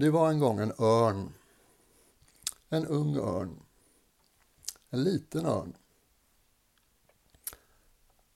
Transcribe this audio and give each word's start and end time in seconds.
Det 0.00 0.10
var 0.10 0.30
en 0.30 0.38
gång 0.38 0.58
en 0.58 0.72
örn. 0.78 1.34
En 2.68 2.86
ung 2.86 3.16
örn. 3.16 3.60
En 4.90 5.04
liten 5.04 5.46
örn. 5.46 5.76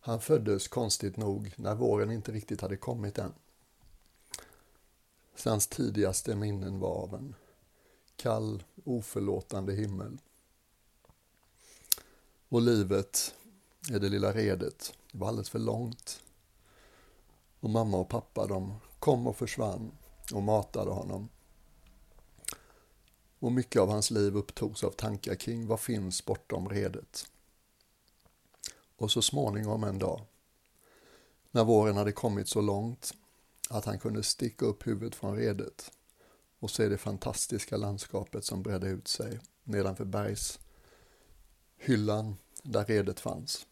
Han 0.01 0.21
föddes 0.21 0.69
konstigt 0.69 1.17
nog 1.17 1.54
när 1.56 1.75
våren 1.75 2.11
inte 2.11 2.33
riktigt 2.33 2.61
hade 2.61 2.77
kommit 2.77 3.19
än. 3.19 3.33
Så 5.34 5.50
hans 5.50 5.66
tidigaste 5.66 6.36
minnen 6.36 6.80
var 6.80 6.95
av 6.95 7.14
en 7.14 7.34
kall, 8.16 8.62
oförlåtande 8.84 9.72
himmel. 9.72 10.18
Och 12.48 12.62
livet 12.62 13.34
i 13.90 13.98
det 13.98 14.08
lilla 14.08 14.32
redet 14.32 14.94
Det 15.12 15.18
var 15.18 15.29
alldeles 15.29 15.50
för 15.50 15.58
långt. 15.58 16.22
Och 17.60 17.70
mamma 17.70 17.96
och 17.96 18.08
pappa 18.08 18.46
de 18.46 18.80
kom 18.98 19.26
och 19.26 19.36
försvann 19.36 19.92
och 20.32 20.43
matade 20.43 20.90
honom. 20.90 21.29
Och 23.43 23.53
mycket 23.53 23.82
av 23.82 23.89
hans 23.89 24.11
liv 24.11 24.37
upptogs 24.37 24.85
av 24.85 24.91
tankar 24.91 25.35
kring 25.35 25.67
vad 25.67 25.81
finns 25.81 26.25
bortom 26.25 26.69
redet. 26.69 27.27
Och 28.96 29.11
så 29.11 29.23
småningom 29.23 29.85
en 29.85 29.99
dag, 29.99 30.21
när 31.51 31.65
våren 31.65 31.96
hade 31.96 32.12
kommit 32.12 32.48
så 32.48 32.61
långt 32.61 33.15
att 33.70 33.84
han 33.84 33.98
kunde 33.98 34.23
sticka 34.23 34.67
upp 34.67 34.87
huvudet 34.87 35.15
från 35.15 35.37
redet 35.37 35.92
och 36.59 36.70
se 36.70 36.89
det 36.89 36.98
fantastiska 36.98 37.77
landskapet 37.77 38.45
som 38.45 38.62
bredde 38.62 38.89
ut 38.89 39.09
sig 39.09 39.41
nedanför 39.65 40.05
bergshyllan 40.05 42.37
där 42.62 42.84
redet 42.84 43.20
fanns. 43.20 43.67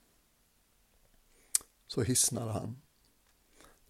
Så 1.86 2.02
hissnade 2.02 2.52
han. 2.52 2.80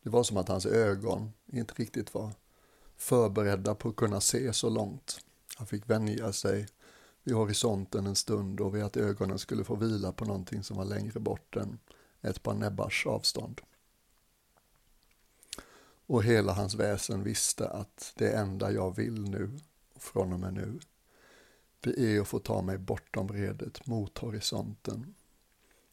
Det 0.02 0.10
var 0.10 0.22
som 0.22 0.36
att 0.36 0.48
hans 0.48 0.66
ögon 0.66 1.32
inte 1.46 1.74
riktigt 1.74 2.14
var 2.14 2.32
förberedda 2.96 3.74
på 3.74 3.88
att 3.88 3.96
kunna 3.96 4.20
se 4.20 4.52
så 4.52 4.70
långt. 4.70 5.20
Han 5.60 5.66
fick 5.66 5.90
vänja 5.90 6.32
sig 6.32 6.68
vid 7.22 7.34
horisonten 7.34 8.06
en 8.06 8.16
stund 8.16 8.60
och 8.60 8.74
vid 8.74 8.82
att 8.82 8.96
ögonen 8.96 9.38
skulle 9.38 9.64
få 9.64 9.74
vila 9.74 10.12
på 10.12 10.24
någonting 10.24 10.62
som 10.62 10.76
var 10.76 10.84
längre 10.84 11.20
bort 11.20 11.56
än 11.56 11.78
ett 12.20 12.42
par 12.42 12.54
näbbars 12.54 13.06
avstånd. 13.06 13.60
Och 16.06 16.24
hela 16.24 16.52
hans 16.52 16.74
väsen 16.74 17.22
visste 17.22 17.68
att 17.68 18.12
det 18.16 18.32
enda 18.32 18.72
jag 18.72 18.96
vill 18.96 19.30
nu, 19.30 19.58
från 19.96 20.32
och 20.32 20.40
med 20.40 20.54
nu, 20.54 20.80
det 21.80 21.98
är 21.98 22.20
att 22.20 22.28
få 22.28 22.38
ta 22.38 22.62
mig 22.62 22.78
bortom 22.78 23.28
redet 23.28 23.86
mot 23.86 24.18
horisonten. 24.18 25.14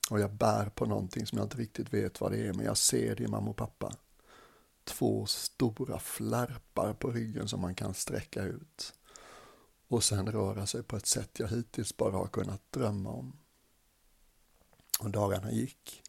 Och 0.10 0.20
jag 0.20 0.34
bär 0.34 0.70
på 0.70 0.86
någonting 0.86 1.26
som 1.26 1.38
jag 1.38 1.46
inte 1.46 1.58
riktigt 1.58 1.94
vet 1.94 2.22
vad 2.22 2.32
det 2.32 2.48
är, 2.48 2.54
men 2.54 2.66
jag 2.66 2.78
ser 2.78 3.16
det 3.16 3.24
i 3.24 3.28
mamma 3.28 3.50
och 3.50 3.58
pappa. 3.58 3.94
Två 4.84 5.26
stora 5.26 6.00
flärpar 6.00 6.94
på 6.94 7.12
ryggen 7.12 7.48
som 7.48 7.62
man 7.62 7.76
kan 7.76 7.94
sträcka 7.94 8.44
ut 8.44 8.94
och 9.88 10.04
sen 10.04 10.32
röra 10.32 10.66
sig 10.66 10.84
på 10.84 10.98
ett 10.98 11.06
sätt 11.06 11.40
jag 11.40 11.48
hittills 11.48 11.98
bara 11.98 12.18
har 12.18 12.28
kunnat 12.28 12.72
drömma 12.72 13.10
om. 13.10 13.40
Och 15.00 15.12
dagarna 15.12 15.52
gick 15.52 16.04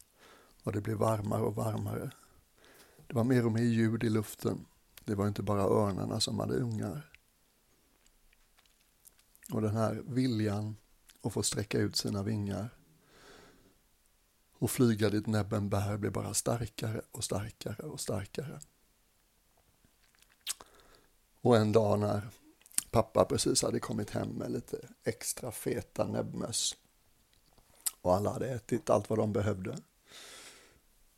och 0.63 0.71
det 0.71 0.81
blev 0.81 0.97
varmare 0.97 1.41
och 1.41 1.55
varmare. 1.55 2.11
Det 3.07 3.13
var 3.13 3.23
mer 3.23 3.45
och 3.45 3.51
mer 3.51 3.63
ljud 3.63 4.03
i 4.03 4.09
luften. 4.09 4.65
Det 5.05 5.15
var 5.15 5.27
inte 5.27 5.43
bara 5.43 5.61
örnarna 5.61 6.19
som 6.19 6.39
hade 6.39 6.53
ungar. 6.53 7.11
Och 9.51 9.61
den 9.61 9.75
här 9.75 10.01
viljan 10.05 10.75
att 11.21 11.33
få 11.33 11.43
sträcka 11.43 11.77
ut 11.79 11.95
sina 11.95 12.23
vingar 12.23 12.69
och 14.53 14.71
flyga 14.71 15.09
dit 15.09 15.27
näbben 15.27 15.69
bär 15.69 15.97
blev 15.97 16.11
bara 16.11 16.33
starkare 16.33 17.01
och 17.11 17.23
starkare 17.23 17.83
och 17.85 17.99
starkare. 17.99 18.59
Och 21.41 21.57
en 21.57 21.71
dag 21.71 21.99
när 21.99 22.29
pappa 22.91 23.25
precis 23.25 23.61
hade 23.61 23.79
kommit 23.79 24.09
hem 24.09 24.29
med 24.29 24.51
lite 24.51 24.77
extra 25.03 25.51
feta 25.51 26.07
näbbmöss 26.07 26.75
och 28.01 28.15
alla 28.15 28.33
hade 28.33 28.49
ätit 28.49 28.89
allt 28.89 29.09
vad 29.09 29.19
de 29.19 29.33
behövde. 29.33 29.77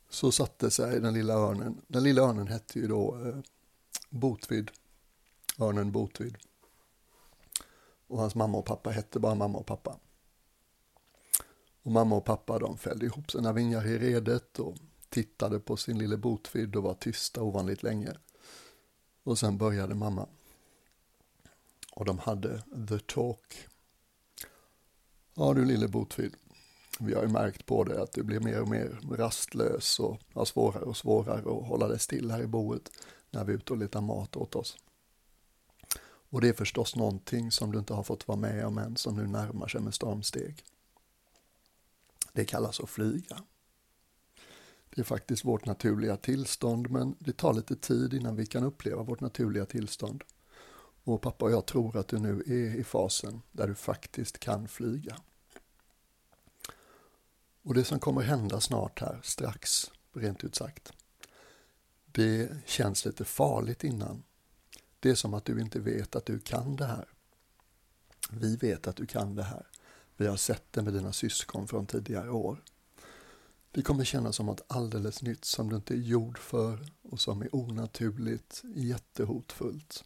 Så 0.08 0.32
satte 0.32 0.70
sig 0.70 1.00
den 1.00 1.14
lilla 1.14 1.34
örnen, 1.34 1.82
den 1.86 2.02
lilla 2.02 2.22
örnen 2.22 2.46
hette 2.46 2.78
ju 2.78 2.86
då 2.86 3.26
eh, 3.26 3.36
Botvid, 4.10 4.70
örnen 5.58 5.92
Botvid. 5.92 6.38
Och 8.06 8.18
hans 8.18 8.34
mamma 8.34 8.58
och 8.58 8.64
pappa 8.64 8.90
hette 8.90 9.18
bara 9.18 9.34
mamma 9.34 9.58
och 9.58 9.66
pappa. 9.66 9.98
Och 11.82 11.92
mamma 11.92 12.16
och 12.16 12.24
pappa 12.24 12.58
de 12.58 12.78
fällde 12.78 13.06
ihop 13.06 13.30
sina 13.30 13.52
vingar 13.52 13.86
i 13.86 13.98
redet 13.98 14.58
och 14.58 14.76
tittade 15.08 15.58
på 15.60 15.76
sin 15.76 15.98
lille 15.98 16.16
Botvid 16.16 16.76
och 16.76 16.82
var 16.82 16.94
tysta 16.94 17.42
ovanligt 17.42 17.82
länge. 17.82 18.12
Och 19.22 19.38
sen 19.38 19.58
började 19.58 19.94
mamma 19.94 20.26
och 21.96 22.04
de 22.04 22.18
hade 22.18 22.62
The 22.88 22.98
Talk. 22.98 23.68
Ja 25.34 25.54
du 25.54 25.64
lille 25.64 25.88
Botvid, 25.88 26.34
vi 27.00 27.14
har 27.14 27.22
ju 27.22 27.28
märkt 27.28 27.66
på 27.66 27.84
dig 27.84 27.98
att 27.98 28.12
du 28.12 28.22
blir 28.22 28.40
mer 28.40 28.60
och 28.60 28.68
mer 28.68 28.98
rastlös 29.10 30.00
och 30.00 30.20
har 30.32 30.44
svårare 30.44 30.84
och 30.84 30.96
svårare 30.96 31.38
att 31.38 31.68
hålla 31.68 31.88
dig 31.88 31.98
still 31.98 32.30
här 32.30 32.42
i 32.42 32.46
boet 32.46 32.90
när 33.30 33.44
vi 33.44 33.52
är 33.52 33.56
ute 33.56 33.72
och 33.72 33.78
letar 33.78 34.00
mat 34.00 34.36
åt 34.36 34.54
oss. 34.54 34.76
Och 36.32 36.40
det 36.40 36.48
är 36.48 36.52
förstås 36.52 36.96
någonting 36.96 37.50
som 37.50 37.72
du 37.72 37.78
inte 37.78 37.94
har 37.94 38.02
fått 38.02 38.28
vara 38.28 38.38
med 38.38 38.66
om 38.66 38.78
än 38.78 38.96
som 38.96 39.16
nu 39.16 39.26
närmar 39.26 39.68
sig 39.68 39.80
med 39.80 39.94
stormsteg. 39.94 40.64
Det 42.32 42.44
kallas 42.44 42.80
att 42.80 42.90
flyga. 42.90 43.42
Det 44.90 45.00
är 45.00 45.04
faktiskt 45.04 45.44
vårt 45.44 45.66
naturliga 45.66 46.16
tillstånd 46.16 46.90
men 46.90 47.16
det 47.18 47.32
tar 47.32 47.54
lite 47.54 47.76
tid 47.76 48.14
innan 48.14 48.36
vi 48.36 48.46
kan 48.46 48.64
uppleva 48.64 49.02
vårt 49.02 49.20
naturliga 49.20 49.66
tillstånd. 49.66 50.24
Och 51.04 51.20
pappa 51.20 51.44
och 51.44 51.52
jag 51.52 51.66
tror 51.66 51.96
att 51.96 52.08
du 52.08 52.18
nu 52.18 52.42
är 52.46 52.80
i 52.80 52.84
fasen 52.84 53.42
där 53.52 53.68
du 53.68 53.74
faktiskt 53.74 54.38
kan 54.38 54.68
flyga. 54.68 55.16
Och 57.62 57.74
det 57.74 57.84
som 57.84 58.00
kommer 58.00 58.22
hända 58.22 58.60
snart 58.60 59.00
här, 59.00 59.20
strax, 59.22 59.90
rent 60.12 60.44
ut 60.44 60.54
sagt, 60.54 60.92
det 62.06 62.50
känns 62.66 63.04
lite 63.04 63.24
farligt 63.24 63.84
innan. 63.84 64.22
Det 65.00 65.10
är 65.10 65.14
som 65.14 65.34
att 65.34 65.44
du 65.44 65.60
inte 65.60 65.80
vet 65.80 66.16
att 66.16 66.26
du 66.26 66.38
kan 66.38 66.76
det 66.76 66.86
här. 66.86 67.08
Vi 68.30 68.56
vet 68.56 68.86
att 68.86 68.96
du 68.96 69.06
kan 69.06 69.34
det 69.34 69.42
här. 69.42 69.66
Vi 70.16 70.26
har 70.26 70.36
sett 70.36 70.72
det 70.72 70.82
med 70.82 70.92
dina 70.92 71.12
syskon 71.12 71.68
från 71.68 71.86
tidigare 71.86 72.30
år. 72.30 72.62
Det 73.70 73.82
kommer 73.82 74.04
kännas 74.04 74.36
som 74.36 74.46
något 74.46 74.64
alldeles 74.66 75.22
nytt 75.22 75.44
som 75.44 75.68
du 75.68 75.76
inte 75.76 75.94
är 75.94 75.98
gjord 75.98 76.38
för 76.38 76.78
och 77.02 77.20
som 77.20 77.42
är 77.42 77.54
onaturligt, 77.54 78.62
jättehotfullt. 78.74 80.04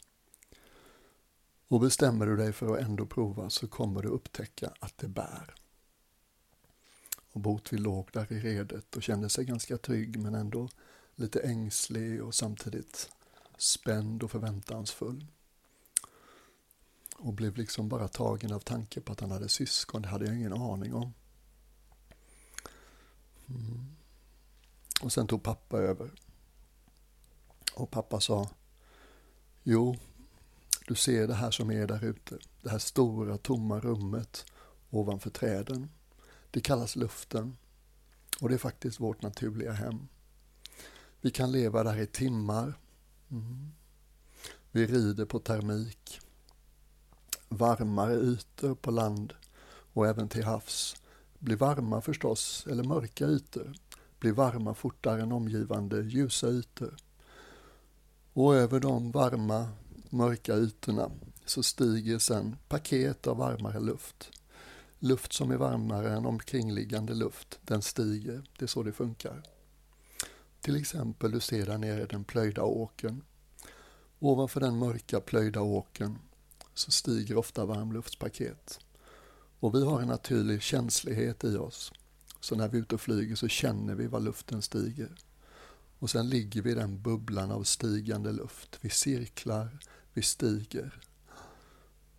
Och 1.69 1.81
bestämmer 1.81 2.27
du 2.27 2.37
dig 2.37 2.53
för 2.53 2.75
att 2.75 2.85
ändå 2.85 3.07
prova 3.07 3.51
så 3.51 3.69
kommer 3.69 4.03
du 4.03 4.09
upptäcka 4.09 4.73
att 4.81 4.99
det 4.99 5.09
bär. 5.09 5.55
Och 7.33 7.41
Botvill 7.41 7.83
låg 7.83 8.11
där 8.13 8.33
i 8.33 8.41
redet 8.41 8.97
och 8.97 9.03
kände 9.03 9.29
sig 9.29 9.45
ganska 9.45 9.79
trygg 9.79 10.19
men 10.19 10.35
ändå 10.35 10.69
lite 11.15 11.41
ängslig 11.41 12.25
och 12.25 12.35
samtidigt 12.35 13.11
spänd 13.59 14.23
och 14.23 14.31
förväntansfull. 14.31 15.27
Och 17.17 17.33
blev 17.33 17.57
liksom 17.57 17.89
bara 17.89 18.09
tagen 18.09 18.53
av 18.53 18.61
tanken 18.61 19.03
på 19.03 19.13
att 19.13 19.21
han 19.21 19.31
hade 19.31 19.49
syskon, 19.49 20.03
det 20.03 20.09
hade 20.09 20.25
jag 20.27 20.37
ingen 20.37 20.53
aning 20.53 20.95
om. 20.95 21.13
Mm. 23.49 23.97
Och 25.03 25.13
sen 25.13 25.27
tog 25.27 25.43
pappa 25.43 25.79
över. 25.79 26.11
Och 27.75 27.91
pappa 27.91 28.21
sa, 28.21 28.51
jo, 29.63 29.97
du 30.87 30.95
ser 30.95 31.27
det 31.27 31.35
här 31.35 31.51
som 31.51 31.71
är 31.71 31.87
där 31.87 32.05
ute, 32.05 32.39
det 32.63 32.71
här 32.71 32.79
stora 32.79 33.39
tomma 33.39 33.81
rummet 33.81 34.45
ovanför 34.91 35.31
träden. 35.31 35.91
Det 36.51 36.61
kallas 36.61 36.97
luften 36.97 37.57
och 38.41 38.49
det 38.49 38.55
är 38.55 38.59
faktiskt 38.59 39.01
vårt 39.01 39.23
naturliga 39.23 39.73
hem. 39.73 40.09
Vi 41.21 41.31
kan 41.31 41.53
leva 41.53 41.83
där 41.83 41.99
i 41.99 42.07
timmar. 42.07 42.75
Mm. 43.31 43.73
Vi 44.71 44.87
rider 44.87 45.25
på 45.25 45.39
termik. 45.39 46.21
Varmare 47.49 48.15
ytor 48.15 48.75
på 48.75 48.91
land 48.91 49.33
och 49.93 50.07
även 50.07 50.29
till 50.29 50.45
havs 50.45 50.97
blir 51.39 51.57
varma 51.57 52.01
förstås, 52.01 52.67
eller 52.71 52.85
mörka 52.85 53.27
ytor 53.27 53.75
blir 54.19 54.33
varma 54.33 54.75
fortare 54.75 55.23
än 55.23 55.33
omgivande 55.33 56.03
ljusa 56.03 56.49
ytor. 56.49 56.97
Och 58.33 58.55
över 58.55 58.81
de 58.81 59.11
varma 59.11 59.69
mörka 60.11 60.57
ytorna 60.57 61.11
så 61.45 61.63
stiger 61.63 62.19
sen 62.19 62.57
paket 62.69 63.27
av 63.27 63.37
varmare 63.37 63.81
luft. 63.81 64.31
Luft 64.99 65.33
som 65.33 65.51
är 65.51 65.57
varmare 65.57 66.13
än 66.13 66.27
omkringliggande 66.27 67.15
luft, 67.15 67.59
den 67.63 67.83
stiger. 67.83 68.43
Det 68.59 68.65
är 68.65 68.67
så 68.67 68.83
det 68.83 68.93
funkar. 68.93 69.43
Till 70.61 70.77
exempel, 70.77 71.31
du 71.31 71.41
ser 71.41 71.67
där 71.67 71.79
nere 71.79 72.07
den 72.07 72.25
plöjda 72.25 72.63
åken. 72.63 73.23
Ovanför 74.19 74.61
den 74.61 74.79
mörka 74.79 75.21
plöjda 75.21 75.61
åken 75.61 76.19
så 76.75 76.91
stiger 76.91 77.37
ofta 77.37 77.65
varmluftspaket. 77.65 78.81
Och 79.61 79.75
vi 79.75 79.85
har 79.85 80.01
en 80.01 80.09
naturlig 80.09 80.63
känslighet 80.63 81.45
i 81.45 81.57
oss. 81.57 81.93
Så 82.41 82.55
när 82.55 82.69
vi 82.69 82.79
är 82.79 82.83
ute 82.83 82.95
och 82.95 83.01
flyger 83.01 83.37
så 83.37 83.49
känner 83.49 83.95
vi 83.95 84.07
var 84.07 84.21
luften 84.21 84.63
stiger. 84.63 85.17
Och 85.99 86.11
sen 86.11 86.29
ligger 86.29 86.63
vi 86.63 86.71
i 86.71 86.75
den 86.75 87.03
bubblan 87.03 87.51
av 87.51 87.63
stigande 87.63 88.33
luft. 88.33 88.79
Vi 88.81 88.91
cirklar, 88.91 89.79
Vi 90.13 90.23
stiger. 90.23 91.01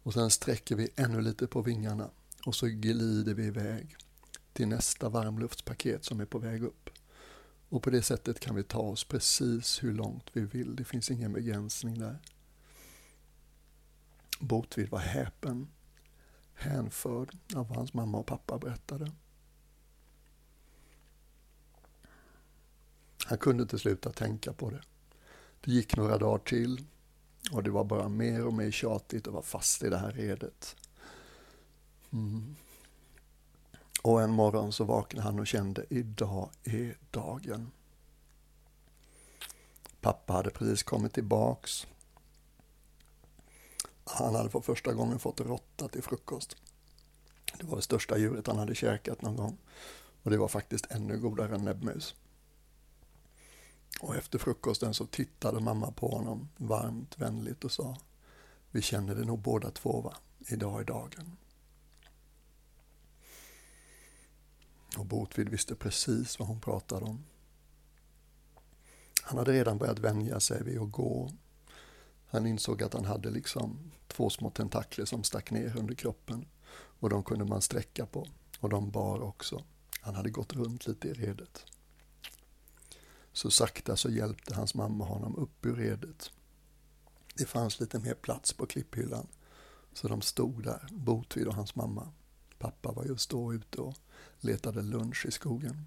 Och 0.04 0.14
sen 0.14 0.30
sträcker 0.30 0.76
vi 0.76 0.90
ännu 0.96 1.22
lite 1.22 1.48
på 1.48 1.62
vingarna 1.62 2.10
och 2.46 2.56
så 2.56 2.68
glider 2.68 3.34
vi 3.34 3.46
iväg 3.46 3.96
till 4.54 4.68
nästa 4.68 5.10
varmluftspaket 5.10 6.06
som 6.06 6.20
är 6.20 6.26
på 6.26 6.40
väg 6.40 6.64
upp. 6.64 6.90
Och 7.70 7.84
på 7.84 7.90
det 7.90 8.02
sättet 8.02 8.40
kan 8.40 8.56
vi 8.56 8.64
ta 8.64 8.80
oss 8.80 9.04
precis 9.04 9.84
hur 9.84 9.94
långt 9.94 10.30
vi 10.34 10.42
vill. 10.42 10.76
Det 10.76 10.84
finns 10.84 11.12
ingen 11.12 11.34
begränsning 11.34 12.00
där. 12.00 12.22
Botvid 14.40 14.90
var 14.90 15.00
häpen, 15.00 15.68
hänförd 16.54 17.38
av 17.56 17.68
vad 17.68 17.78
hans 17.78 17.94
mamma 17.94 18.18
och 18.18 18.26
pappa 18.26 18.58
berättade. 18.58 19.12
Han 23.28 23.38
kunde 23.38 23.64
inte 23.64 23.80
sluta 23.80 24.12
tänka 24.12 24.54
på 24.54 24.70
det. 24.70 24.82
Det 25.62 25.72
gick 25.72 25.96
några 25.98 26.18
dagar 26.18 26.38
till 26.38 26.86
och 27.52 27.64
det 27.64 27.70
var 27.70 27.84
bara 27.84 28.10
mer 28.10 28.46
och 28.46 28.54
mer 28.54 28.72
tjatigt 28.72 29.28
att 29.28 29.34
vara 29.34 29.44
fast 29.44 29.84
i 29.84 29.90
det 29.90 29.98
här 29.98 30.12
redet. 30.12 30.76
Mm. 32.14 32.56
Och 34.02 34.22
en 34.22 34.32
morgon 34.32 34.74
så 34.74 34.84
vaknade 34.84 35.28
han 35.28 35.40
och 35.40 35.48
kände, 35.48 35.86
idag 35.90 36.50
är 36.64 36.98
dagen. 37.12 37.72
Pappa 40.02 40.34
hade 40.34 40.50
precis 40.50 40.84
kommit 40.84 41.14
tillbaks. 41.14 41.88
Han 44.04 44.36
hade 44.36 44.50
för 44.50 44.62
första 44.62 44.94
gången 44.94 45.20
fått 45.20 45.42
råtta 45.42 45.88
till 45.88 46.04
frukost. 46.04 46.56
Det 47.58 47.66
var 47.66 47.76
det 47.76 47.82
största 47.82 48.18
djuret 48.18 48.48
han 48.48 48.58
hade 48.58 48.76
käkat 48.76 49.22
någon 49.22 49.36
gång. 49.36 49.58
Och 50.24 50.32
det 50.32 50.38
var 50.38 50.48
faktiskt 50.48 50.92
ännu 50.92 51.18
godare 51.18 51.56
än 51.56 51.66
näbbmus. 51.66 52.16
Och 54.00 54.16
efter 54.16 54.40
frukosten 54.40 54.94
så 54.94 55.06
tittade 55.06 55.60
mamma 55.60 55.92
på 55.92 56.08
honom 56.10 56.50
varmt, 56.58 57.18
vänligt 57.18 57.64
och 57.64 57.72
sa 57.72 57.98
Vi 58.72 58.82
känner 58.82 59.16
det 59.16 59.26
nog 59.26 59.40
båda 59.40 59.72
två 59.72 60.02
va? 60.02 60.18
Idag 60.40 60.80
är 60.82 60.86
dagen. 60.86 61.38
Och 64.98 65.06
Botvid 65.06 65.50
visste 65.50 65.76
precis 65.76 66.40
vad 66.40 66.48
hon 66.48 66.62
pratade 66.62 67.06
om. 67.06 67.24
Han 69.22 69.38
hade 69.38 69.54
redan 69.54 69.78
börjat 69.78 70.00
vänja 70.00 70.40
sig 70.40 70.64
vid 70.64 70.80
att 70.80 70.92
gå. 70.92 71.32
Han 72.28 72.48
insåg 72.48 72.84
att 72.84 72.94
han 72.94 73.06
hade 73.06 73.30
liksom 73.30 73.92
två 74.08 74.30
små 74.30 74.50
tentakler 74.50 75.06
som 75.06 75.24
stack 75.24 75.52
ner 75.52 75.78
under 75.78 75.96
kroppen 75.96 76.46
och 77.00 77.10
de 77.10 77.24
kunde 77.24 77.46
man 77.46 77.62
sträcka 77.62 78.06
på 78.06 78.28
och 78.60 78.70
de 78.70 78.92
bar 78.92 79.22
också. 79.22 79.64
Han 80.02 80.16
hade 80.16 80.30
gått 80.30 80.54
runt 80.54 80.88
lite 80.88 81.08
i 81.08 81.14
redet. 81.14 81.66
Så 83.38 83.52
sakta 83.52 83.96
så 83.96 84.10
hjälpte 84.10 84.56
hans 84.56 84.76
mamma 84.76 85.06
honom 85.06 85.36
upp 85.36 85.66
ur 85.66 85.76
redet. 85.76 86.32
Det 87.36 87.46
fanns 87.46 87.80
lite 87.80 88.00
mer 88.00 88.14
plats 88.14 88.54
på 88.54 88.66
klipphyllan 88.66 89.28
så 89.94 90.08
de 90.08 90.22
stod 90.22 90.64
där, 90.64 90.88
Botvid 90.92 91.48
och 91.48 91.54
hans 91.54 91.76
mamma. 91.76 92.12
Pappa 92.58 92.92
var 92.92 93.06
just 93.06 93.30
då 93.30 93.54
ute 93.54 93.82
och 93.82 93.96
letade 94.40 94.82
lunch 94.82 95.26
i 95.26 95.32
skogen. 95.32 95.86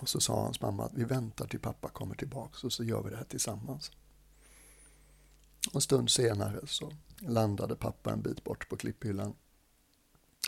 Och 0.00 0.08
så 0.08 0.20
sa 0.20 0.42
hans 0.42 0.60
mamma 0.60 0.84
att 0.84 0.94
vi 0.94 1.04
väntar 1.04 1.46
till 1.46 1.60
pappa 1.60 1.88
kommer 1.88 2.14
tillbaks 2.14 2.64
och 2.64 2.72
så 2.72 2.84
gör 2.84 3.02
vi 3.02 3.10
det 3.10 3.16
här 3.16 3.24
tillsammans. 3.24 3.90
En 5.74 5.80
stund 5.80 6.10
senare 6.10 6.66
så 6.66 6.92
landade 7.18 7.76
pappa 7.76 8.12
en 8.12 8.22
bit 8.22 8.44
bort 8.44 8.68
på 8.68 8.76
klipphyllan. 8.76 9.34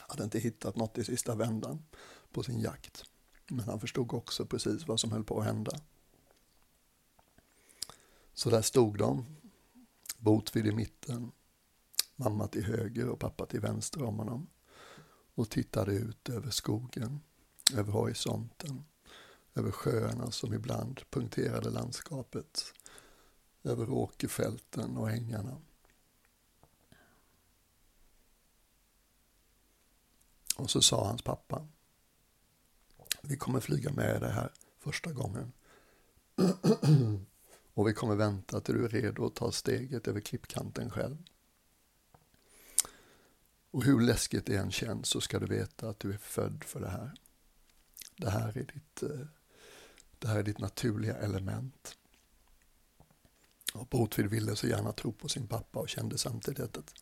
Hade 0.00 0.24
inte 0.24 0.38
hittat 0.38 0.76
något 0.76 0.98
i 0.98 1.04
sista 1.04 1.34
vändan 1.34 1.82
på 2.32 2.42
sin 2.42 2.60
jakt. 2.60 3.04
Men 3.48 3.68
han 3.68 3.80
förstod 3.80 4.12
också 4.12 4.46
precis 4.46 4.86
vad 4.86 5.00
som 5.00 5.12
höll 5.12 5.24
på 5.24 5.40
att 5.40 5.46
hända. 5.46 5.80
Så 8.34 8.50
där 8.50 8.62
stod 8.62 8.98
de, 8.98 9.26
Botvid 10.18 10.66
i 10.66 10.72
mitten, 10.72 11.32
mamma 12.16 12.48
till 12.48 12.64
höger 12.64 13.08
och 13.08 13.18
pappa 13.18 13.46
till 13.46 13.60
vänster 13.60 14.02
om 14.02 14.18
honom 14.18 14.46
och 15.34 15.50
tittade 15.50 15.92
ut 15.92 16.28
över 16.28 16.50
skogen, 16.50 17.20
över 17.74 17.92
horisonten, 17.92 18.84
över 19.54 19.70
sjöarna 19.70 20.30
som 20.30 20.54
ibland 20.54 21.00
punkterade 21.10 21.70
landskapet, 21.70 22.74
över 23.62 23.90
åkerfälten 23.90 24.96
och 24.96 25.10
ängarna. 25.10 25.56
Och 30.56 30.70
så 30.70 30.82
sa 30.82 31.06
hans 31.06 31.22
pappa, 31.22 31.68
vi 33.28 33.36
kommer 33.36 33.60
flyga 33.60 33.92
med 33.92 34.20
dig 34.20 34.30
här 34.30 34.52
första 34.78 35.12
gången. 35.12 35.52
och 37.74 37.88
vi 37.88 37.92
kommer 37.92 38.14
vänta 38.14 38.60
till 38.60 38.74
du 38.74 38.84
är 38.84 38.88
redo 38.88 39.26
att 39.26 39.34
ta 39.34 39.52
steget 39.52 40.08
över 40.08 40.20
klippkanten 40.20 40.90
själv. 40.90 41.16
Och 43.70 43.84
hur 43.84 44.00
läskigt 44.00 44.46
det 44.46 44.56
än 44.56 44.70
känns 44.70 45.08
så 45.08 45.20
ska 45.20 45.38
du 45.38 45.46
veta 45.46 45.88
att 45.88 46.00
du 46.00 46.12
är 46.12 46.18
född 46.18 46.64
för 46.64 46.80
det 46.80 46.88
här. 46.88 47.12
Det 48.16 48.30
här 48.30 48.48
är 48.48 48.64
ditt, 48.74 49.02
eh, 49.02 49.26
det 50.18 50.28
här 50.28 50.38
är 50.38 50.42
ditt 50.42 50.58
naturliga 50.58 51.16
element. 51.16 51.96
Och 53.74 53.86
Botvid 53.86 54.26
ville 54.26 54.56
så 54.56 54.66
gärna 54.66 54.92
tro 54.92 55.12
på 55.12 55.28
sin 55.28 55.46
pappa 55.46 55.78
och 55.78 55.88
kände 55.88 56.18
samtidigt 56.18 56.76
att 56.76 56.94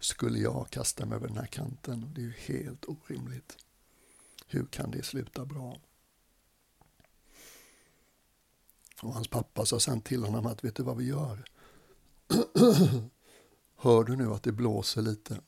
skulle 0.00 0.38
jag 0.38 0.70
kasta 0.70 1.06
mig 1.06 1.16
över 1.16 1.28
den 1.28 1.36
här 1.36 1.46
kanten, 1.46 2.10
det 2.14 2.20
är 2.20 2.24
ju 2.24 2.32
helt 2.32 2.84
orimligt. 2.84 3.56
Hur 4.52 4.66
kan 4.66 4.90
det 4.90 5.02
sluta 5.02 5.44
bra? 5.44 5.76
Och 9.02 9.14
hans 9.14 9.28
pappa 9.28 9.66
sa 9.66 9.80
sen 9.80 10.00
till 10.00 10.24
honom 10.24 10.46
att 10.46 10.64
vet 10.64 10.74
du 10.74 10.82
vad 10.82 10.96
vi 10.96 11.04
gör? 11.04 11.44
Hör 13.76 14.04
du 14.04 14.16
nu 14.16 14.32
att 14.32 14.42
det 14.42 14.52
blåser 14.52 15.02
lite? 15.02 15.40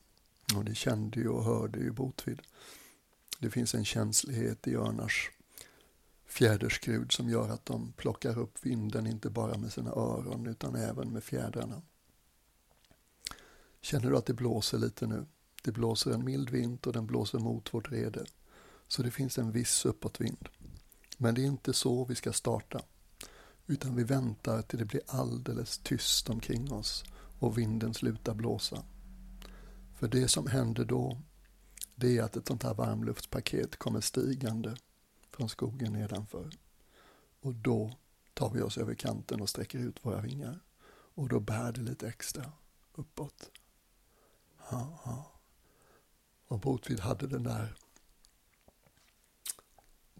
Och 0.56 0.64
det 0.64 0.74
kände 0.74 1.20
ju 1.20 1.28
och 1.28 1.44
hörde 1.44 1.78
ju 1.78 1.90
Botvid. 1.90 2.42
Det 3.38 3.50
finns 3.50 3.74
en 3.74 3.84
känslighet 3.84 4.68
i 4.68 4.74
örnars 4.74 5.30
fjäderskrud 6.26 7.12
som 7.12 7.30
gör 7.30 7.48
att 7.48 7.66
de 7.66 7.92
plockar 7.92 8.38
upp 8.38 8.66
vinden 8.66 9.06
inte 9.06 9.30
bara 9.30 9.58
med 9.58 9.72
sina 9.72 9.90
öron 9.90 10.46
utan 10.46 10.74
även 10.74 11.12
med 11.12 11.24
fjädrarna. 11.24 11.82
Känner 13.80 14.10
du 14.10 14.16
att 14.16 14.26
det 14.26 14.34
blåser 14.34 14.78
lite 14.78 15.06
nu? 15.06 15.26
Det 15.62 15.72
blåser 15.72 16.10
en 16.10 16.24
mild 16.24 16.50
vind 16.50 16.86
och 16.86 16.92
den 16.92 17.06
blåser 17.06 17.38
mot 17.38 17.74
vårt 17.74 17.92
rede. 17.92 18.24
Så 18.92 19.02
det 19.02 19.10
finns 19.10 19.38
en 19.38 19.52
viss 19.52 19.84
uppåtvind. 19.84 20.48
Men 21.18 21.34
det 21.34 21.42
är 21.42 21.46
inte 21.46 21.72
så 21.72 22.04
vi 22.04 22.14
ska 22.14 22.32
starta. 22.32 22.80
Utan 23.66 23.96
vi 23.96 24.04
väntar 24.04 24.62
till 24.62 24.78
det 24.78 24.84
blir 24.84 25.02
alldeles 25.06 25.78
tyst 25.78 26.30
omkring 26.30 26.72
oss 26.72 27.04
och 27.38 27.58
vinden 27.58 27.94
slutar 27.94 28.34
blåsa. 28.34 28.84
För 29.94 30.08
det 30.08 30.28
som 30.28 30.46
händer 30.46 30.84
då, 30.84 31.20
det 31.94 32.18
är 32.18 32.22
att 32.22 32.36
ett 32.36 32.46
sånt 32.46 32.62
här 32.62 32.74
varmluftspaket 32.74 33.76
kommer 33.76 34.00
stigande 34.00 34.76
från 35.30 35.48
skogen 35.48 35.92
nedanför. 35.92 36.50
Och 37.40 37.54
då 37.54 37.96
tar 38.34 38.50
vi 38.50 38.62
oss 38.62 38.78
över 38.78 38.94
kanten 38.94 39.40
och 39.40 39.48
sträcker 39.48 39.78
ut 39.78 40.04
våra 40.04 40.20
vingar. 40.20 40.60
Och 41.14 41.28
då 41.28 41.40
bär 41.40 41.72
det 41.72 41.80
lite 41.80 42.08
extra 42.08 42.52
uppåt. 42.94 43.50
Ja, 44.70 45.00
ja. 45.04 45.32
Och 46.46 46.58
Botvid 46.60 47.00
hade 47.00 47.26
den 47.26 47.42
där 47.42 47.76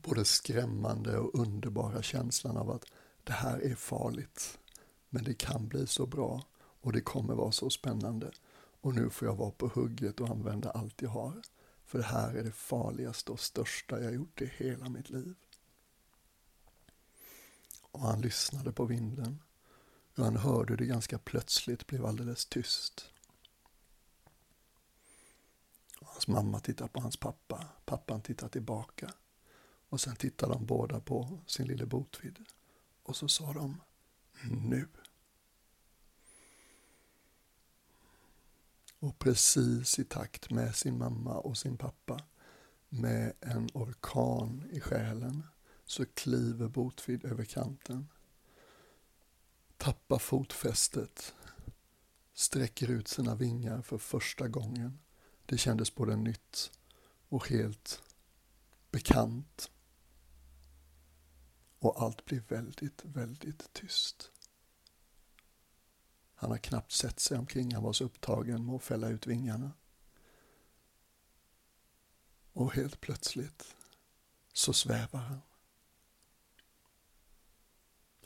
både 0.03 0.25
skrämmande 0.25 1.19
och 1.19 1.41
underbara 1.41 2.03
känslan 2.03 2.57
av 2.57 2.71
att 2.71 2.85
det 3.25 3.33
här 3.33 3.59
är 3.59 3.75
farligt. 3.75 4.59
Men 5.09 5.25
det 5.25 5.35
kan 5.35 5.69
bli 5.69 5.87
så 5.87 6.07
bra 6.07 6.47
och 6.57 6.93
det 6.93 7.01
kommer 7.01 7.35
vara 7.35 7.53
så 7.53 7.71
spännande. 7.71 8.31
Och 8.81 8.95
nu 8.95 9.11
får 9.11 9.29
jag 9.29 9.35
vara 9.35 9.51
på 9.51 9.69
hugget 9.69 10.21
och 10.21 10.29
använda 10.29 10.71
allt 10.71 11.03
jag 11.03 11.11
har. 11.11 11.43
För 11.85 11.99
det 11.99 12.05
här 12.05 12.35
är 12.35 12.45
det 12.45 12.53
farligaste 12.53 13.33
och 13.33 13.41
största 13.41 14.01
jag 14.01 14.15
gjort 14.15 14.41
i 14.41 14.47
hela 14.47 14.89
mitt 14.89 15.11
liv. 15.11 15.35
Och 17.81 18.01
han 18.01 18.21
lyssnade 18.21 18.73
på 18.73 18.85
vinden. 18.85 19.43
Och 20.17 20.25
han 20.25 20.37
hörde 20.37 20.77
det 20.77 20.87
ganska 20.87 21.19
plötsligt 21.19 21.87
blev 21.87 22.07
alldeles 22.07 22.47
tyst. 22.47 23.11
Och 26.01 26.07
hans 26.07 26.29
mamma 26.29 26.61
tittar 26.61 26.89
på 26.89 27.01
hans 27.01 27.17
pappa. 27.17 27.67
Pappan 27.85 28.21
tittar 28.21 28.49
tillbaka. 28.49 29.13
Och 29.93 30.01
sen 30.01 30.17
tittade 30.17 30.53
de 30.53 30.67
båda 30.67 31.01
på 31.01 31.39
sin 31.47 31.67
lille 31.67 31.87
Botvid. 31.87 32.39
Och 33.03 33.17
så 33.17 33.29
sa 33.29 33.53
de 33.53 33.81
nu. 34.51 34.89
Och 38.99 39.19
precis 39.19 39.99
i 39.99 40.05
takt 40.05 40.51
med 40.51 40.77
sin 40.77 40.99
mamma 40.99 41.39
och 41.39 41.59
sin 41.59 41.77
pappa, 41.77 42.21
med 42.89 43.33
en 43.41 43.69
orkan 43.75 44.65
i 44.71 44.81
själen, 44.81 45.43
så 45.85 46.07
kliver 46.07 46.69
Botvid 46.69 47.25
över 47.25 47.45
kanten. 47.45 48.09
Tappar 49.77 50.19
fotfästet, 50.19 51.35
sträcker 52.35 52.91
ut 52.91 53.09
sina 53.09 53.35
vingar 53.35 53.83
för 53.83 53.99
första 53.99 54.49
gången. 54.49 54.99
Det 55.47 55.59
kändes 55.59 55.95
både 55.95 56.17
nytt 56.17 56.71
och 57.29 57.49
helt 57.49 58.03
bekant. 58.91 59.72
Och 61.83 62.03
allt 62.03 62.25
blir 62.25 62.41
väldigt, 62.41 63.05
väldigt 63.05 63.73
tyst. 63.73 64.31
Han 66.35 66.51
har 66.51 66.59
knappt 66.59 66.93
sett 66.93 67.21
sig 67.21 67.39
omkring, 67.39 67.75
han 67.75 67.83
var 67.83 67.93
så 67.93 68.05
upptagen 68.05 68.67
med 68.67 68.75
att 68.75 68.83
fälla 68.83 69.09
ut 69.09 69.27
vingarna. 69.27 69.73
Och 72.53 72.73
helt 72.75 73.01
plötsligt 73.01 73.77
så 74.53 74.73
svävar 74.73 75.21
han. 75.21 75.41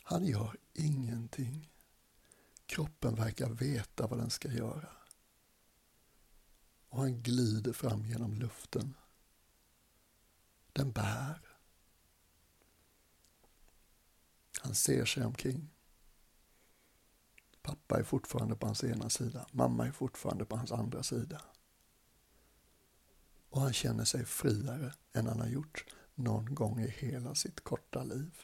Han 0.02 0.26
gör 0.26 0.56
ingenting. 0.72 1.70
Kroppen 2.66 3.14
verkar 3.14 3.50
veta 3.50 4.06
vad 4.06 4.18
den 4.18 4.30
ska 4.30 4.52
göra. 4.52 4.88
Och 6.88 6.98
han 6.98 7.22
glider 7.22 7.72
fram 7.72 8.06
genom 8.06 8.34
luften. 8.34 8.94
Den 10.72 10.92
bär. 10.92 11.55
Han 14.60 14.74
ser 14.74 15.04
sig 15.04 15.24
omkring. 15.24 15.70
Pappa 17.62 17.98
är 17.98 18.02
fortfarande 18.02 18.56
på 18.56 18.66
hans 18.66 18.84
ena 18.84 19.10
sida, 19.10 19.46
mamma 19.52 19.86
är 19.86 19.92
fortfarande 19.92 20.44
på 20.44 20.56
hans 20.56 20.72
andra 20.72 21.02
sida. 21.02 21.42
Och 23.50 23.60
han 23.60 23.72
känner 23.72 24.04
sig 24.04 24.24
friare 24.24 24.94
än 25.12 25.26
han 25.26 25.40
har 25.40 25.48
gjort 25.48 25.84
någon 26.14 26.54
gång 26.54 26.80
i 26.80 26.88
hela 26.88 27.34
sitt 27.34 27.64
korta 27.64 28.04
liv. 28.04 28.34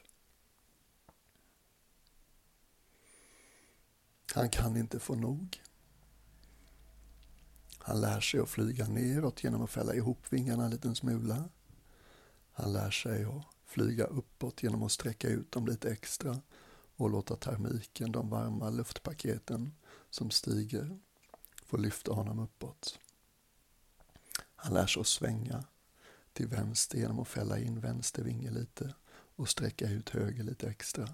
Han 4.35 4.51
kan 4.51 4.77
inte 4.77 4.99
få 4.99 5.15
nog. 5.15 5.63
Han 7.79 8.01
lär 8.01 8.21
sig 8.21 8.41
att 8.41 8.49
flyga 8.49 8.89
neråt 8.89 9.45
genom 9.45 9.63
att 9.63 9.71
fälla 9.71 9.95
ihop 9.95 10.27
vingarna 10.31 10.65
en 10.65 10.71
liten 10.71 10.95
smula. 10.95 11.49
Han 12.53 12.73
lär 12.73 12.91
sig 12.91 13.25
att 13.25 13.45
flyga 13.73 14.05
uppåt 14.05 14.63
genom 14.63 14.83
att 14.83 14.93
sträcka 14.93 15.29
ut 15.29 15.53
dem 15.53 15.67
lite 15.67 15.91
extra 15.91 16.41
och 16.97 17.11
låta 17.11 17.37
termiken, 17.37 18.13
de 18.13 18.31
varma 18.31 18.71
luftpaketen 18.71 19.75
som 20.11 20.31
stiger, 20.31 20.99
få 21.65 21.77
lyfta 21.77 22.13
honom 22.13 22.39
uppåt. 22.39 22.99
Han 24.57 24.75
lär 24.75 24.87
sig 24.87 25.01
att 25.01 25.07
svänga 25.07 25.65
till 26.33 26.47
vänster 26.47 26.99
genom 26.99 27.19
att 27.19 27.29
fälla 27.29 27.59
in 27.59 27.81
vänster 27.81 28.23
vinge 28.23 28.51
lite 28.51 28.95
och 29.37 29.49
sträcka 29.49 29.89
ut 29.89 30.11
höger 30.11 30.45
lite 30.45 30.69
extra. 30.69 31.09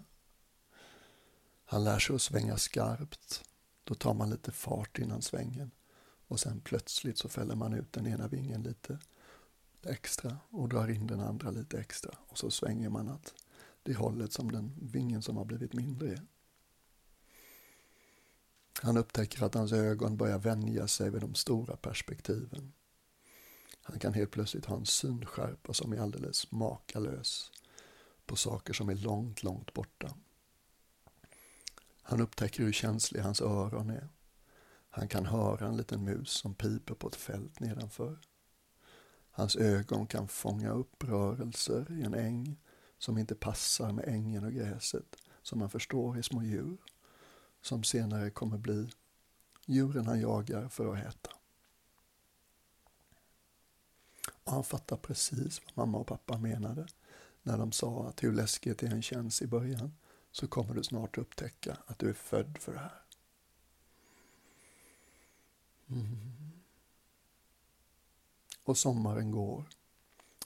Han 1.65 1.85
lär 1.85 1.99
sig 1.99 2.17
att 2.17 2.23
svänga 2.23 2.57
skarpt. 2.57 3.45
Då 3.85 3.95
tar 3.95 4.15
man 4.15 4.31
lite 4.31 4.53
fart 4.53 4.99
innan 4.99 5.23
svängen 5.23 5.71
och 6.29 6.41
sen 6.41 6.61
plötsligt 6.61 7.19
så 7.19 7.29
fäller 7.29 7.55
man 7.55 7.75
ut 7.75 7.93
den 7.93 8.07
ena 8.07 8.29
vingen 8.29 8.63
lite 8.63 8.99
extra 9.89 10.39
och 10.51 10.69
drar 10.69 10.89
in 10.89 11.07
den 11.07 11.21
andra 11.21 11.51
lite 11.51 11.79
extra 11.79 12.15
och 12.29 12.39
så 12.39 12.51
svänger 12.51 12.89
man 12.89 13.09
åt 13.09 13.35
det 13.83 13.95
hållet 13.95 14.33
som 14.33 14.53
den 14.53 14.75
vingen 14.83 15.23
som 15.23 15.37
har 15.37 15.45
blivit 15.45 15.73
mindre 15.73 16.09
är. 16.09 16.23
Han 18.83 18.97
upptäcker 18.97 19.45
att 19.45 19.55
hans 19.55 19.73
ögon 19.73 20.17
börjar 20.17 20.39
vänja 20.39 20.89
sig 20.89 21.11
vid 21.11 21.21
de 21.21 21.35
stora 21.35 21.77
perspektiven. 21.77 22.73
Han 23.83 23.99
kan 23.99 24.15
helt 24.15 24.31
plötsligt 24.31 24.65
ha 24.65 24.77
en 24.77 24.87
synskärpa 24.87 25.73
som 25.73 25.93
är 25.93 26.01
alldeles 26.01 26.51
makalös 26.51 27.53
på 28.27 28.37
saker 28.37 28.73
som 28.73 28.89
är 28.89 28.95
långt, 28.95 29.43
långt 29.43 29.75
borta. 29.75 30.15
Han 32.03 32.21
upptäcker 32.21 32.65
hur 32.65 32.73
känsliga 32.73 33.23
hans 33.23 33.41
öron 33.41 33.91
är. 33.91 34.09
Han 34.91 35.09
kan 35.09 35.27
höra 35.27 35.67
en 35.67 35.77
liten 35.77 36.05
mus 36.05 36.31
som 36.31 36.55
piper 36.55 36.95
på 36.95 37.09
ett 37.09 37.17
fält 37.17 37.61
nedanför. 37.61 38.19
Hans 39.39 39.57
ögon 39.57 40.07
kan 40.07 40.29
fånga 40.29 40.71
upp 40.71 41.05
rörelser 41.05 41.93
i 41.93 42.03
en 42.03 42.15
äng 42.15 42.57
som 42.99 43.19
inte 43.19 43.35
passar 43.35 43.93
med 43.93 44.09
ängen 44.09 44.45
och 44.45 44.53
gräset, 44.53 45.17
som 45.43 45.61
han 45.61 45.71
förstår 45.71 46.19
är 46.19 46.23
små 46.23 46.43
djur, 46.43 46.77
som 47.63 47.85
senare 47.85 48.31
kommer 48.31 48.59
bli 48.59 48.91
djuren 49.67 50.07
han 50.07 50.21
jagar 50.21 50.69
för 50.69 50.95
att 50.97 51.07
äta. 51.07 51.31
Och 54.45 54.53
han 54.53 54.65
fattar 54.65 54.97
precis 54.97 55.61
vad 55.65 55.87
mamma 55.87 55.99
och 55.99 56.07
pappa 56.07 56.39
menade 56.39 56.87
när 57.43 57.59
de 57.59 57.73
sa 57.73 58.09
att 58.09 58.23
hur 58.23 58.33
läskigt 58.33 58.79
det 58.79 58.87
än 58.87 59.03
känns 59.03 59.43
i 59.43 59.47
början 59.47 59.97
så 60.31 60.47
kommer 60.47 60.75
du 60.75 60.83
snart 60.83 61.19
upptäcka 61.19 61.77
att 61.87 61.99
du 61.99 62.09
är 62.09 62.15
född 62.15 62.59
för 62.61 62.73
det 62.73 62.79
här. 62.79 63.03
Mm. 65.91 66.48
Och 68.69 68.79
sommaren 68.79 69.31
går 69.31 69.65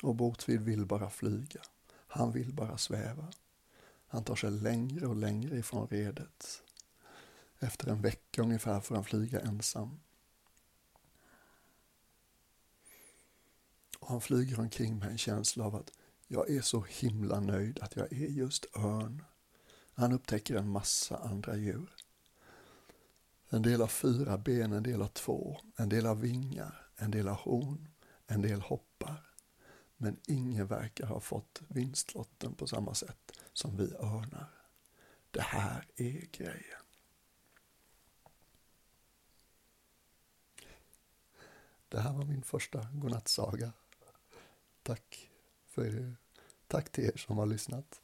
och 0.03 0.15
Botvid 0.15 0.61
vill 0.61 0.87
bara 0.87 1.11
flyga. 1.11 1.61
Han 2.07 2.33
vill 2.33 2.53
bara 2.53 2.79
sväva. 2.79 3.33
Han 4.07 4.25
tar 4.25 4.37
sig 4.37 4.51
längre 4.51 5.07
och 5.07 5.17
längre 5.17 5.59
ifrån 5.59 5.89
redet. 5.89 6.63
Efter 7.59 7.89
en 7.89 8.03
vecka 8.03 8.43
ungefär 8.43 8.81
får 8.81 8.95
han 8.95 9.05
flyga 9.05 9.41
ensam. 9.41 10.01
Och 13.99 14.09
han 14.09 14.21
flyger 14.21 14.61
omkring 14.61 14.99
med 14.99 15.09
en 15.09 15.19
känsla 15.19 15.65
av 15.65 15.77
att 15.77 15.93
jag 16.27 16.51
är 16.51 16.61
så 16.61 16.85
himla 16.89 17.41
nöjd 17.41 17.79
att 17.81 17.97
jag 17.97 18.13
är 18.13 18.29
just 18.29 18.77
örn. 18.77 19.25
Han 19.95 20.13
upptäcker 20.13 20.57
en 20.57 20.69
massa 20.69 21.17
andra 21.17 21.57
djur. 21.57 21.95
En 23.49 23.63
del 23.63 23.81
har 23.81 23.89
fyra 23.89 24.39
ben, 24.39 24.73
en 24.73 24.83
del 24.83 25.01
har 25.01 25.09
två, 25.09 25.61
en 25.77 25.89
del 25.89 26.07
har 26.07 26.15
vingar, 26.15 26.87
en 26.97 27.11
del 27.11 27.29
har 27.29 27.35
horn, 27.35 27.89
en 28.27 28.43
del 28.43 28.61
hoppar. 28.61 29.29
Men 29.97 30.21
ingen 30.27 30.67
verkar 30.67 31.07
ha 31.07 31.21
fått 31.21 31.63
vinstlotten 31.69 32.55
på 32.55 32.67
samma 32.67 32.95
sätt 32.95 33.33
som 33.53 33.77
vi 33.77 33.95
örnar. 33.95 34.51
Det 35.31 35.43
här 35.43 35.87
är 35.97 36.27
grejen. 36.33 36.83
Det 41.89 42.01
här 42.01 42.13
var 42.13 42.25
min 42.25 42.43
första 42.43 42.89
godnattsaga. 42.93 43.73
Tack, 44.83 45.31
för, 45.67 46.17
tack 46.67 46.93
till 46.93 47.05
er 47.05 47.17
som 47.17 47.39
har 47.39 47.47
lyssnat. 47.47 48.01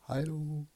Hej 0.00 0.26
då! 0.26 0.66